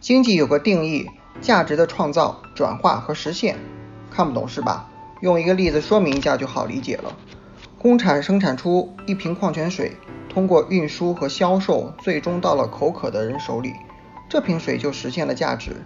[0.00, 1.10] 经济有个定义，
[1.42, 3.58] 价值的创造、转化和实现。
[4.10, 4.88] 看不懂是吧？
[5.20, 7.14] 用一个例子说明一下就好理解了。
[7.78, 9.92] 工厂生产出一瓶矿泉水，
[10.30, 13.74] 通过运输和销售，最终到了口渴的人手里，
[14.30, 15.76] 这瓶水就实现了价值。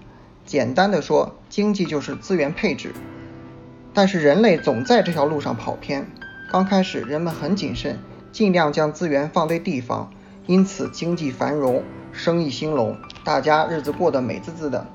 [0.46, 2.92] 简单的说，经济就是资源配置。
[3.92, 6.06] 但是人类总在这条路上跑偏。
[6.52, 7.98] 刚开始人们很谨慎，
[8.30, 10.12] 尽量将资源放对地方，
[10.46, 11.82] 因此经济繁荣。
[12.14, 14.86] 生意兴隆，大家日子过得美滋滋的。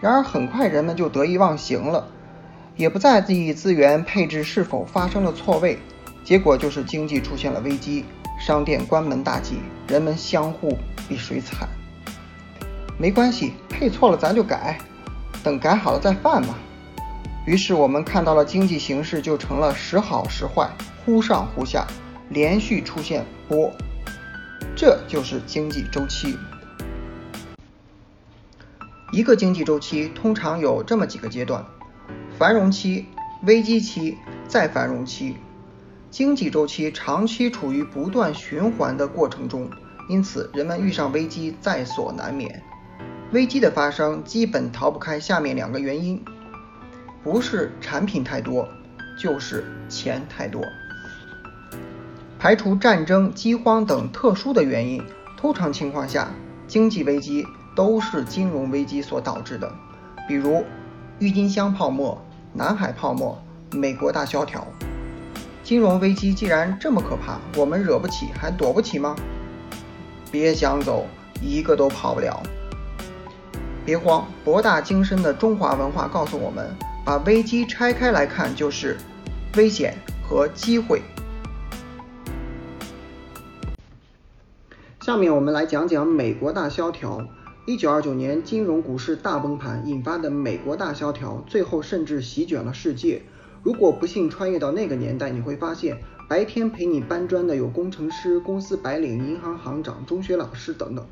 [0.00, 2.08] 然而很快人们就得意忘形了，
[2.76, 5.78] 也不在意资源配置是否发生了错位，
[6.24, 8.04] 结果就是经济出现了危机，
[8.40, 10.76] 商店关门大吉，人们相互
[11.08, 11.68] 比谁惨。
[12.98, 14.78] 没关系，配错了咱就改，
[15.44, 16.54] 等改好了再犯嘛。
[17.44, 20.70] 于是我们看到了经济形势就成了时好时坏，
[21.04, 21.86] 忽上忽下，
[22.30, 23.70] 连续出现波，
[24.74, 26.38] 这就是经济周期。
[29.12, 31.62] 一个经济周期通常有这么几个阶段：
[32.38, 33.04] 繁荣期、
[33.42, 34.16] 危机期、
[34.48, 35.36] 再繁荣期。
[36.10, 39.68] 经济周期长期处于不断循环的过程中，
[40.08, 42.62] 因此人们遇上危机在所难免。
[43.32, 46.24] 危机的发生基本逃不开下面两个原因：
[47.22, 48.66] 不是产品太多，
[49.18, 50.62] 就是钱太多。
[52.38, 55.02] 排除战争、饥荒等特殊的原因，
[55.36, 56.30] 通常情况下，
[56.66, 57.44] 经济危机。
[57.74, 59.72] 都是金融危机所导致的，
[60.28, 60.64] 比如
[61.18, 62.20] 郁金香泡沫、
[62.52, 64.66] 南海泡沫、美国大萧条。
[65.62, 69.16] 金融危机既然这么可怕，我们惹不起还躲不起吗？
[70.30, 71.06] 别想走，
[71.40, 72.42] 一个都跑不了。
[73.84, 76.68] 别慌，博大精深的中华文化告诉我们，
[77.04, 78.98] 把危机拆开来看，就是
[79.56, 81.00] 危险和机会。
[85.00, 87.20] 下面我们来讲讲美国大萧条。
[87.64, 93.22] 一九二九年金融股市大崩盘引发的美国大萧条，最后甚至席卷了世界。
[93.62, 95.96] 如果不幸穿越到那个年代，你会发现，
[96.28, 101.06] 白天陪你搬砖的有工程师、公司白领、银行行长、中学老师等等，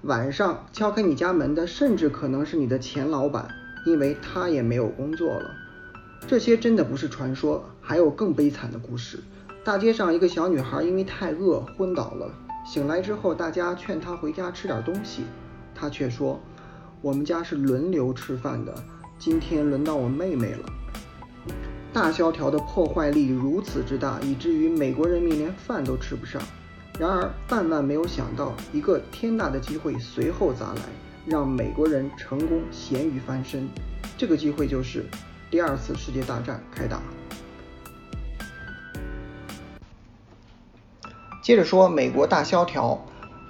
[0.00, 3.46] 晚上敲开你家门的，甚至可能是你的前老板，
[3.84, 5.50] 因为他也没有工作了。
[6.26, 9.18] 这些真的不是传说，还有更悲惨的故事。
[9.62, 12.32] 大街上一个小女孩因为太饿昏倒了，
[12.64, 15.24] 醒来之后，大家劝她回家吃点东西。
[15.82, 16.40] 他却说
[17.02, 18.72] ：“我们家是轮流吃饭的，
[19.18, 20.64] 今天轮到我妹妹了。”
[21.92, 26.40] 大萧条的破坏力如此之大，以至于美国人民连饭都吃不上。
[27.00, 30.82] 然而，万万没有想到，一个天大的机会随后砸来，
[31.26, 33.68] 让美国人成功咸鱼翻身。
[34.16, 35.04] 这个机会就是
[35.50, 37.02] 第二次世界大战开打。
[41.42, 43.04] 接着说美国大萧条。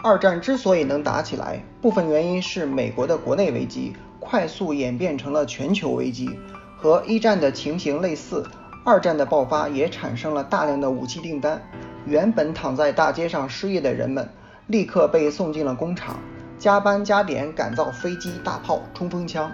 [0.05, 6.29] 二战之所以能打起来，部分原因是美国的国内危机快速演变成了全球危机，
[6.77, 8.45] 和一战的情形类似。
[8.85, 11.63] 二战的爆发也产生了大量的武器订单，
[12.05, 14.29] 原本躺在大街上失业的人们，
[14.67, 16.19] 立刻被送进了工厂，
[16.59, 19.49] 加班加点赶造飞机、大炮、冲锋枪。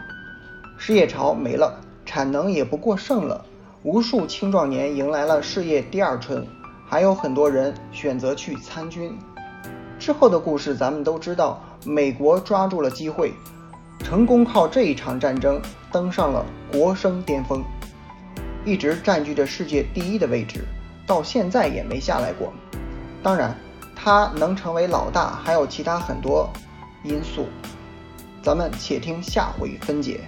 [0.79, 3.45] 失业潮没了，产能也不过剩了，
[3.83, 6.47] 无数青壮年迎来了事业第二春，
[6.87, 9.13] 还有很多人选择去参军。
[9.99, 13.33] 之后的故事咱们都知道，美国抓住了机会，
[13.99, 15.61] 成功靠这一场战争
[15.91, 17.63] 登上了国生巅峰，
[18.65, 20.65] 一直占据着世界第一的位置，
[21.07, 22.53] 到现在也没下来过。
[23.23, 23.55] 当然，
[23.97, 26.49] 他能成为老大还有其他很多
[27.03, 27.47] 因素，
[28.43, 30.21] 咱们且听下回分解。